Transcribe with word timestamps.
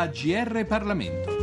I 0.00 0.06
libri 0.06 0.06
a 0.06 0.06
GR 0.06 0.64
Parlamento. 0.66 1.38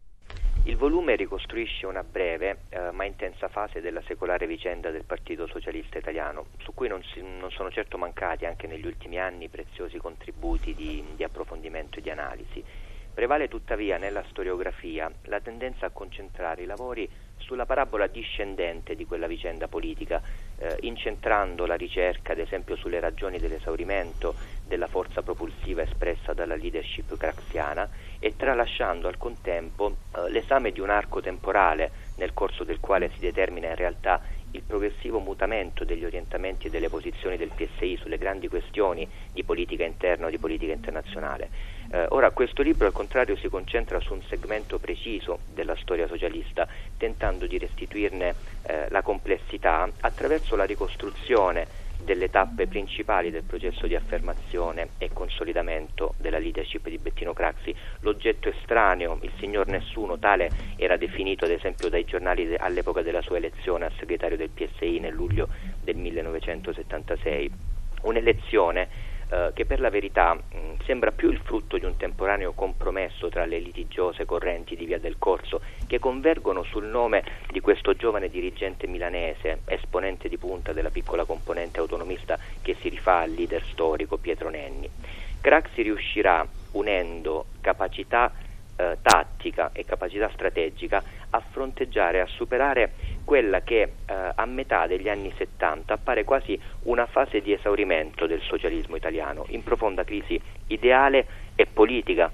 Il 0.65 0.75
volume 0.75 1.15
ricostruisce 1.15 1.85
una 1.85 2.03
breve 2.03 2.63
eh, 2.67 2.91
ma 2.91 3.05
intensa 3.05 3.47
fase 3.47 3.79
della 3.79 4.01
secolare 4.05 4.45
vicenda 4.45 4.91
del 4.91 5.05
Partito 5.05 5.47
Socialista 5.47 5.99
Italiano, 5.99 6.47
su 6.57 6.73
cui 6.73 6.89
non, 6.89 7.01
si, 7.01 7.21
non, 7.21 7.49
sono 7.51 7.71
certo 7.71 7.97
mancati 7.97 8.45
anche 8.45 8.67
negli 8.67 8.85
ultimi 8.85 9.19
anni 9.19 9.47
preziosi 9.47 9.99
contributi 9.99 10.75
di, 10.75 11.01
di 11.15 11.23
approfondimento 11.23 11.99
e 11.99 12.01
di 12.01 12.09
analisi. 12.09 12.61
Prevale 13.13 13.47
tuttavia 13.47 13.97
nella 13.97 14.23
storiografia 14.29 15.09
la 15.23 15.39
tendenza 15.39 15.85
a 15.85 15.91
concentrare 15.91 16.63
i 16.63 16.65
lavori 16.65 17.09
sulla 17.37 17.65
parabola 17.65 18.07
discendente 18.07 18.95
di 18.95 19.05
quella 19.05 19.27
vicenda 19.27 19.67
politica, 19.67 20.21
eh, 20.57 20.77
incentrando 20.81 21.65
la 21.65 21.75
ricerca 21.75 22.31
ad 22.33 22.39
esempio 22.39 22.75
sulle 22.75 22.99
ragioni 22.99 23.39
dell'esaurimento 23.39 24.33
della 24.71 24.87
forza 24.87 25.21
propulsiva 25.21 25.81
espressa 25.81 26.31
dalla 26.31 26.55
leadership 26.55 27.17
craxiana 27.17 27.89
e 28.19 28.37
tralasciando 28.37 29.09
al 29.09 29.17
contempo 29.17 29.97
eh, 30.15 30.29
l'esame 30.29 30.71
di 30.71 30.79
un 30.79 30.89
arco 30.89 31.19
temporale 31.19 31.91
nel 32.15 32.33
corso 32.33 32.63
del 32.63 32.79
quale 32.79 33.11
si 33.13 33.19
determina 33.19 33.67
in 33.67 33.75
realtà 33.75 34.21
il 34.51 34.61
progressivo 34.61 35.19
mutamento 35.19 35.83
degli 35.83 36.05
orientamenti 36.05 36.67
e 36.67 36.69
delle 36.69 36.87
posizioni 36.87 37.35
del 37.35 37.51
PSI 37.53 37.97
sulle 37.97 38.17
grandi 38.17 38.47
questioni 38.47 39.05
di 39.33 39.43
politica 39.43 39.83
interna 39.83 40.27
o 40.27 40.29
di 40.29 40.37
politica 40.37 40.71
internazionale. 40.71 41.49
Eh, 41.91 42.05
ora, 42.09 42.31
questo 42.31 42.61
libro 42.61 42.87
al 42.87 42.93
contrario 42.93 43.35
si 43.35 43.49
concentra 43.49 43.99
su 43.99 44.13
un 44.13 44.21
segmento 44.23 44.79
preciso 44.79 45.39
della 45.53 45.75
storia 45.75 46.07
socialista, 46.07 46.65
tentando 46.97 47.45
di 47.45 47.57
restituirne 47.57 48.35
eh, 48.63 48.87
la 48.89 49.01
complessità 49.01 49.89
attraverso 49.99 50.55
la 50.55 50.65
ricostruzione 50.65 51.80
delle 52.03 52.29
tappe 52.29 52.67
principali 52.67 53.31
del 53.31 53.43
processo 53.43 53.87
di 53.87 53.95
affermazione 53.95 54.89
e 54.97 55.09
consolidamento 55.13 56.13
della 56.17 56.37
leadership 56.37 56.89
di 56.89 56.97
Bettino 56.97 57.33
Craxi. 57.33 57.75
L'oggetto 58.01 58.49
estraneo, 58.49 59.19
il 59.21 59.31
signor 59.39 59.67
nessuno, 59.67 60.17
tale 60.17 60.49
era 60.75 60.97
definito 60.97 61.45
ad 61.45 61.51
esempio 61.51 61.89
dai 61.89 62.05
giornali 62.05 62.55
all'epoca 62.55 63.01
della 63.01 63.21
sua 63.21 63.37
elezione 63.37 63.85
a 63.85 63.91
segretario 63.97 64.37
del 64.37 64.49
PSI 64.49 64.99
nel 64.99 65.13
luglio 65.13 65.47
del 65.83 65.95
1976. 65.95 67.51
Un'elezione 68.03 69.10
eh, 69.31 69.51
che 69.53 69.65
per 69.65 69.79
la 69.79 69.89
verità 69.89 70.33
mh, 70.33 70.83
sembra 70.83 71.11
più 71.13 71.31
il 71.31 71.39
frutto 71.39 71.77
di 71.77 71.85
un 71.85 71.95
temporaneo 71.95 72.51
compromesso 72.51 73.29
tra 73.29 73.45
le 73.45 73.59
litigiose 73.59 74.25
correnti 74.25 74.75
di 74.75 74.83
Via 74.85 74.99
del 74.99 75.15
Corso 75.17 75.61
che 75.87 75.99
convergono 75.99 76.63
sul 76.63 76.85
nome 76.85 77.23
di 77.49 77.61
questo 77.61 77.93
giovane 77.93 78.29
dirigente 78.29 78.87
milanese, 78.87 79.61
esponente 79.65 80.27
di 80.27 80.37
punta 80.37 80.73
della 80.73 80.89
piccola 80.89 81.23
componente 81.23 81.79
autonomista 81.79 82.37
che 82.61 82.75
si 82.81 82.89
rifà 82.89 83.19
al 83.19 83.31
leader 83.31 83.63
storico 83.71 84.17
Pietro 84.17 84.49
Nenni. 84.49 84.89
Craxi 85.39 85.81
riuscirà 85.81 86.45
unendo 86.71 87.45
capacità 87.61 88.31
eh, 88.81 88.97
tattica 89.01 89.69
e 89.73 89.85
capacità 89.85 90.29
strategica 90.33 91.03
a 91.29 91.39
fronteggiare, 91.39 92.21
a 92.21 92.25
superare 92.25 92.91
quella 93.23 93.61
che 93.61 93.81
eh, 93.81 93.91
a 94.35 94.45
metà 94.45 94.87
degli 94.87 95.07
anni 95.07 95.31
70 95.37 95.93
appare 95.93 96.23
quasi 96.23 96.59
una 96.83 97.05
fase 97.05 97.41
di 97.41 97.53
esaurimento 97.53 98.25
del 98.25 98.41
socialismo 98.41 98.95
italiano, 98.95 99.45
in 99.49 99.63
profonda 99.63 100.03
crisi 100.03 100.39
ideale 100.67 101.25
e 101.55 101.65
politica 101.65 102.31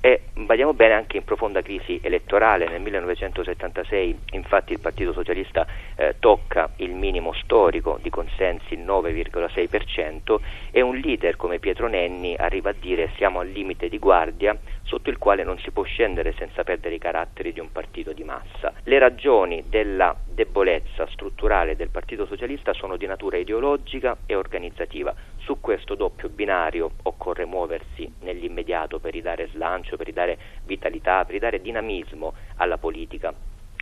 e 0.00 0.22
badiamo 0.32 0.74
bene 0.74 0.94
anche 0.94 1.16
in 1.16 1.24
profonda 1.24 1.60
crisi 1.60 1.98
elettorale. 2.02 2.68
Nel 2.68 2.80
1976 2.80 4.18
infatti 4.32 4.72
il 4.72 4.80
Partito 4.80 5.12
Socialista 5.12 5.66
eh, 5.96 6.14
tocca 6.20 6.70
il 6.76 6.92
minimo 6.92 7.32
storico 7.32 7.98
di 8.00 8.10
consensi, 8.10 8.74
il 8.74 8.80
9,6% 8.80 10.36
e 10.70 10.80
un 10.80 10.96
leader 10.96 11.36
come 11.36 11.58
Pietro 11.58 11.88
Nenni 11.88 12.36
arriva 12.36 12.70
a 12.70 12.74
dire 12.78 13.10
siamo 13.16 13.40
al 13.40 13.48
limite 13.48 13.88
di 13.88 13.98
guardia 13.98 14.56
sotto 14.88 15.10
il 15.10 15.18
quale 15.18 15.44
non 15.44 15.58
si 15.58 15.70
può 15.70 15.82
scendere 15.82 16.32
senza 16.38 16.64
perdere 16.64 16.94
i 16.94 16.98
caratteri 16.98 17.52
di 17.52 17.60
un 17.60 17.70
partito 17.70 18.14
di 18.14 18.24
massa. 18.24 18.72
Le 18.84 18.98
ragioni 18.98 19.64
della 19.68 20.16
debolezza 20.24 21.06
strutturale 21.08 21.76
del 21.76 21.90
Partito 21.90 22.24
Socialista 22.24 22.72
sono 22.72 22.96
di 22.96 23.06
natura 23.06 23.36
ideologica 23.36 24.16
e 24.24 24.34
organizzativa. 24.34 25.14
Su 25.36 25.60
questo 25.60 25.94
doppio 25.94 26.30
binario 26.30 26.92
occorre 27.02 27.44
muoversi 27.44 28.10
nell'immediato 28.20 28.98
per 28.98 29.12
ridare 29.12 29.48
slancio, 29.52 29.98
per 29.98 30.06
ridare 30.06 30.38
vitalità, 30.64 31.22
per 31.24 31.34
ridare 31.34 31.60
dinamismo 31.60 32.32
alla 32.56 32.78
politica 32.78 33.34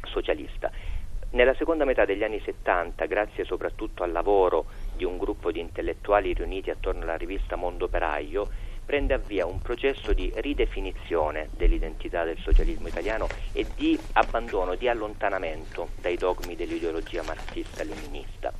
socialista. 0.06 0.73
Nella 1.31 1.55
seconda 1.55 1.84
metà 1.84 2.05
degli 2.05 2.25
anni 2.25 2.41
70, 2.41 3.05
grazie 3.06 3.44
soprattutto 3.44 4.03
al 4.03 4.11
lavoro 4.11 4.65
di 4.97 5.05
un 5.05 5.19
gruppo 5.19 5.53
di 5.53 5.61
intellettuali 5.61 6.33
riuniti 6.33 6.71
attorno 6.71 7.03
alla 7.03 7.17
rivista 7.17 7.56
Mondo 7.56 7.84
Operaio, 7.84 8.49
prende 8.86 9.14
avvia 9.14 9.44
un 9.47 9.60
processo 9.60 10.12
di 10.12 10.32
ridefinizione 10.36 11.48
dell'identità 11.50 12.22
del 12.22 12.38
socialismo 12.38 12.86
italiano 12.86 13.26
e 13.52 13.66
di 13.74 13.98
abbandono, 14.12 14.76
di 14.76 14.88
allontanamento 14.88 15.91
dai 16.00 16.16
dogmi 16.16 16.54
dell'ideologia 16.54 17.22
marxista-leninista. 17.22 18.52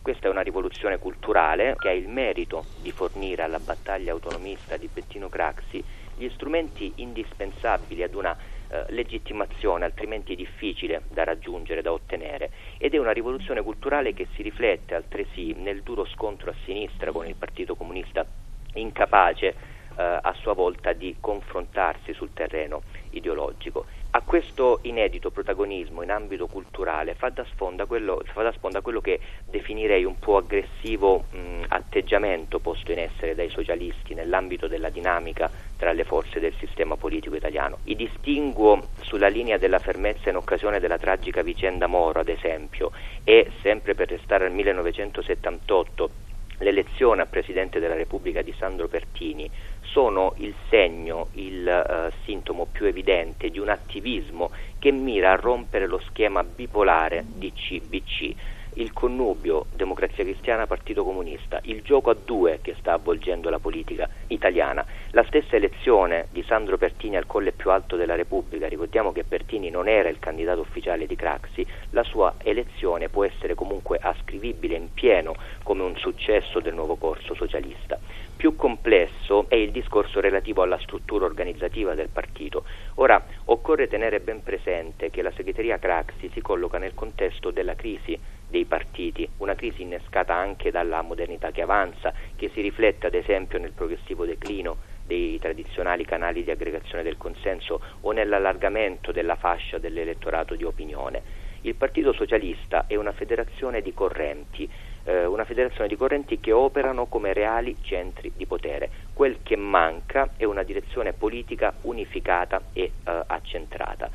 Questa 0.00 0.26
è 0.26 0.30
una 0.30 0.42
rivoluzione 0.42 0.98
culturale 0.98 1.76
che 1.78 1.88
ha 1.88 1.92
il 1.92 2.08
merito 2.08 2.64
di 2.80 2.92
fornire 2.92 3.42
alla 3.42 3.58
battaglia 3.58 4.12
autonomista 4.12 4.76
di 4.76 4.88
Bettino 4.92 5.28
Craxi 5.28 5.82
gli 6.16 6.28
strumenti 6.34 6.92
indispensabili 6.96 8.02
ad 8.02 8.14
una 8.14 8.36
eh, 8.68 8.84
legittimazione 8.88 9.84
altrimenti 9.84 10.34
difficile 10.34 11.02
da 11.08 11.24
raggiungere, 11.24 11.82
da 11.82 11.92
ottenere 11.92 12.50
ed 12.78 12.94
è 12.94 12.98
una 12.98 13.12
rivoluzione 13.12 13.62
culturale 13.62 14.14
che 14.14 14.28
si 14.34 14.42
riflette 14.42 14.94
altresì 14.94 15.54
nel 15.54 15.82
duro 15.82 16.04
scontro 16.06 16.50
a 16.50 16.54
sinistra 16.64 17.10
con 17.10 17.26
il 17.26 17.34
Partito 17.34 17.74
Comunista 17.74 18.26
incapace 18.74 19.72
eh, 19.96 20.02
a 20.02 20.34
sua 20.40 20.54
volta 20.54 20.92
di 20.92 21.16
confrontarsi 21.20 22.12
sul 22.12 22.30
terreno 22.32 22.82
ideologico. 23.10 23.86
A 24.16 24.20
questo 24.20 24.78
inedito 24.82 25.32
protagonismo 25.32 26.02
in 26.02 26.12
ambito 26.12 26.46
culturale 26.46 27.14
fa 27.14 27.30
da 27.30 27.44
sponda 27.50 27.84
quello, 27.84 28.22
da 28.32 28.52
sponda 28.52 28.80
quello 28.80 29.00
che 29.00 29.18
definirei 29.44 30.04
un 30.04 30.16
po' 30.20 30.36
aggressivo 30.36 31.24
mh, 31.30 31.64
atteggiamento 31.66 32.60
posto 32.60 32.92
in 32.92 33.00
essere 33.00 33.34
dai 33.34 33.50
socialisti 33.50 34.14
nell'ambito 34.14 34.68
della 34.68 34.88
dinamica 34.88 35.50
tra 35.76 35.90
le 35.90 36.04
forze 36.04 36.38
del 36.38 36.54
sistema 36.60 36.96
politico 36.96 37.34
italiano. 37.34 37.78
I 37.84 37.96
distinguo 37.96 38.90
sulla 39.00 39.26
linea 39.26 39.58
della 39.58 39.80
fermezza 39.80 40.30
in 40.30 40.36
occasione 40.36 40.78
della 40.78 40.98
tragica 40.98 41.42
vicenda 41.42 41.88
Moro, 41.88 42.20
ad 42.20 42.28
esempio, 42.28 42.92
e 43.24 43.50
sempre 43.62 43.96
per 43.96 44.10
restare 44.10 44.46
al 44.46 44.52
1978 44.52 46.10
l'elezione 46.58 47.22
a 47.22 47.26
Presidente 47.26 47.80
della 47.80 47.94
Repubblica 47.94 48.42
di 48.42 48.54
Sandro 48.56 48.86
Pertini 48.86 49.50
sono 49.84 50.34
il 50.38 50.54
segno, 50.68 51.28
il 51.32 51.66
eh, 51.68 52.12
sintomo 52.24 52.66
più 52.66 52.86
evidente 52.86 53.50
di 53.50 53.58
un 53.58 53.68
attivismo 53.68 54.50
che 54.78 54.90
mira 54.90 55.32
a 55.32 55.36
rompere 55.36 55.86
lo 55.86 56.00
schema 56.06 56.42
bipolare 56.42 57.24
DC-BC. 57.28 58.34
Il 58.76 58.92
connubio 58.92 59.66
democrazia 59.70 60.24
cristiana 60.24 60.66
Partito 60.66 61.04
Comunista, 61.04 61.60
il 61.62 61.82
gioco 61.82 62.10
a 62.10 62.16
due 62.16 62.58
che 62.60 62.74
sta 62.80 62.94
avvolgendo 62.94 63.48
la 63.48 63.60
politica 63.60 64.08
italiana. 64.26 64.84
La 65.10 65.22
stessa 65.28 65.54
elezione 65.54 66.26
di 66.30 66.42
Sandro 66.42 66.76
Pertini 66.76 67.16
al 67.16 67.24
colle 67.24 67.52
più 67.52 67.70
alto 67.70 67.94
della 67.94 68.16
Repubblica, 68.16 68.66
ricordiamo 68.66 69.12
che 69.12 69.22
Pertini 69.22 69.70
non 69.70 69.86
era 69.86 70.08
il 70.08 70.18
candidato 70.18 70.62
ufficiale 70.62 71.06
di 71.06 71.14
Craxi, 71.14 71.64
la 71.90 72.02
sua 72.02 72.34
elezione 72.42 73.08
può 73.08 73.22
essere 73.22 73.54
comunque 73.54 73.96
ascrivibile 74.02 74.74
in 74.74 74.92
pieno 74.92 75.36
come 75.62 75.84
un 75.84 75.96
successo 75.96 76.58
del 76.58 76.74
nuovo 76.74 76.96
corso 76.96 77.36
socialista. 77.36 78.00
Più 78.36 78.56
complesso 78.56 79.46
è 79.48 79.54
il 79.54 79.70
discorso 79.70 80.18
relativo 80.18 80.62
alla 80.62 80.80
struttura 80.80 81.24
organizzativa 81.24 81.94
del 81.94 82.08
partito. 82.08 82.64
Ora, 82.96 83.24
occorre 83.44 83.86
tenere 83.86 84.18
ben 84.18 84.42
presente 84.42 85.10
che 85.10 85.22
la 85.22 85.30
segreteria 85.30 85.78
Craxi 85.78 86.28
si 86.32 86.40
colloca 86.40 86.78
nel 86.78 86.94
contesto 86.94 87.52
della 87.52 87.76
crisi 87.76 88.18
dei 88.54 88.66
partiti, 88.66 89.28
una 89.38 89.56
crisi 89.56 89.82
innescata 89.82 90.32
anche 90.32 90.70
dalla 90.70 91.02
modernità 91.02 91.50
che 91.50 91.60
avanza, 91.60 92.14
che 92.36 92.50
si 92.54 92.60
riflette 92.60 93.08
ad 93.08 93.14
esempio 93.14 93.58
nel 93.58 93.72
progressivo 93.72 94.24
declino 94.24 94.76
dei 95.02 95.40
tradizionali 95.40 96.04
canali 96.04 96.44
di 96.44 96.52
aggregazione 96.52 97.02
del 97.02 97.16
consenso 97.16 97.80
o 98.02 98.12
nell'allargamento 98.12 99.10
della 99.10 99.34
fascia 99.34 99.78
dell'elettorato 99.78 100.54
di 100.54 100.62
opinione. 100.62 101.20
Il 101.62 101.74
Partito 101.74 102.12
Socialista 102.12 102.86
è 102.86 102.94
una 102.94 103.10
federazione 103.10 103.82
di 103.82 103.92
correnti, 103.92 104.70
eh, 105.02 105.24
una 105.24 105.44
federazione 105.44 105.88
di 105.88 105.96
correnti 105.96 106.38
che 106.38 106.52
operano 106.52 107.06
come 107.06 107.32
reali 107.32 107.74
centri 107.82 108.30
di 108.36 108.46
potere. 108.46 108.88
Quel 109.12 109.38
che 109.42 109.56
manca 109.56 110.30
è 110.36 110.44
una 110.44 110.62
direzione 110.62 111.12
politica 111.12 111.74
unificata 111.82 112.62
e 112.72 112.82
eh, 112.82 112.92
accentrata. 113.26 114.08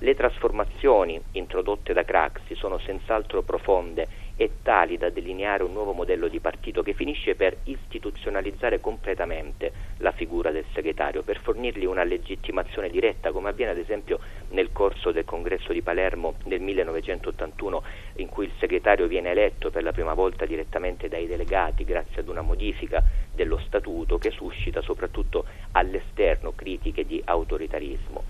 Le 0.00 0.14
trasformazioni 0.14 1.18
introdotte 1.32 1.94
da 1.94 2.04
Craxi 2.04 2.54
sono 2.54 2.76
senz'altro 2.76 3.40
profonde 3.40 4.06
e 4.36 4.58
tali 4.60 4.98
da 4.98 5.08
delineare 5.08 5.62
un 5.62 5.72
nuovo 5.72 5.94
modello 5.94 6.28
di 6.28 6.38
partito 6.38 6.82
che 6.82 6.92
finisce 6.92 7.34
per 7.34 7.56
istituzionalizzare 7.62 8.78
completamente 8.78 9.72
la 9.98 10.12
figura 10.12 10.50
del 10.50 10.66
segretario, 10.74 11.22
per 11.22 11.40
fornirgli 11.40 11.86
una 11.86 12.04
legittimazione 12.04 12.90
diretta, 12.90 13.32
come 13.32 13.48
avviene 13.48 13.70
ad 13.70 13.78
esempio 13.78 14.20
nel 14.48 14.70
corso 14.70 15.12
del 15.12 15.24
congresso 15.24 15.72
di 15.72 15.80
Palermo 15.80 16.34
nel 16.44 16.60
1981, 16.60 17.82
in 18.16 18.28
cui 18.28 18.44
il 18.44 18.52
segretario 18.58 19.06
viene 19.06 19.30
eletto 19.30 19.70
per 19.70 19.82
la 19.82 19.92
prima 19.92 20.12
volta 20.12 20.44
direttamente 20.44 21.08
dai 21.08 21.26
delegati 21.26 21.84
grazie 21.84 22.20
ad 22.20 22.28
una 22.28 22.42
modifica 22.42 23.02
dello 23.32 23.58
statuto 23.64 24.18
che 24.18 24.30
suscita 24.30 24.82
soprattutto 24.82 25.46
all'esterno 25.70 26.52
critiche 26.54 27.06
di 27.06 27.22
autoritarismo. 27.24 28.24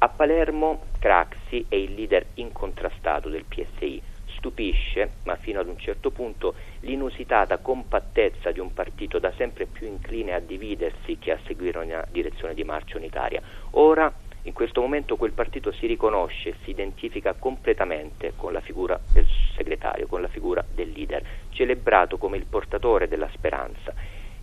A 0.00 0.08
Palermo 0.10 0.82
Craxi 1.00 1.66
è 1.68 1.74
il 1.74 1.94
leader 1.94 2.24
incontrastato 2.34 3.28
del 3.28 3.44
PSI 3.44 4.00
stupisce, 4.26 5.10
ma 5.24 5.34
fino 5.34 5.58
ad 5.58 5.66
un 5.66 5.76
certo 5.76 6.12
punto, 6.12 6.54
l'inusitata 6.82 7.58
compattezza 7.58 8.52
di 8.52 8.60
un 8.60 8.72
partito 8.72 9.18
da 9.18 9.32
sempre 9.32 9.66
più 9.66 9.88
incline 9.88 10.34
a 10.34 10.38
dividersi 10.38 11.18
che 11.18 11.32
a 11.32 11.38
seguire 11.44 11.80
una 11.80 12.06
direzione 12.12 12.54
di 12.54 12.62
marcia 12.62 12.96
unitaria. 12.96 13.42
Ora, 13.72 14.12
in 14.42 14.52
questo 14.52 14.80
momento, 14.80 15.16
quel 15.16 15.32
partito 15.32 15.72
si 15.72 15.86
riconosce, 15.86 16.54
si 16.62 16.70
identifica 16.70 17.32
completamente 17.32 18.34
con 18.36 18.52
la 18.52 18.60
figura 18.60 19.00
del 19.12 19.26
segretario, 19.56 20.06
con 20.06 20.20
la 20.22 20.28
figura 20.28 20.64
del 20.72 20.92
leader, 20.92 21.24
celebrato 21.50 22.18
come 22.18 22.36
il 22.36 22.46
portatore 22.48 23.08
della 23.08 23.28
speranza. 23.32 23.92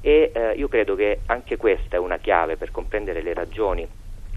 E 0.01 0.31
eh, 0.35 0.51
io 0.51 0.67
credo 0.67 0.95
che 0.95 1.21
anche 1.27 1.55
questa 1.55 1.95
è 1.95 1.99
una 1.99 2.17
chiave 2.17 2.57
per 2.57 2.71
comprendere 2.71 3.21
le 3.21 3.33
ragioni 3.33 3.87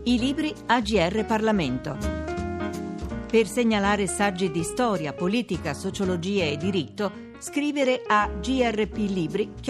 I 0.05 0.19
libri 0.19 0.53
AGR 0.67 1.25
Parlamento 1.25 2.13
per 3.33 3.47
segnalare 3.47 4.05
saggi 4.05 4.51
di 4.51 4.61
storia, 4.61 5.11
politica, 5.11 5.73
sociologia 5.73 6.43
e 6.43 6.55
diritto, 6.55 7.31
scrivere 7.39 8.03
a 8.05 8.29
grplibri.it. 8.29 9.63